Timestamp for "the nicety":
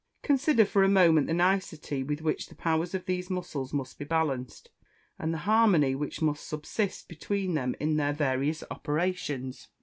1.27-2.01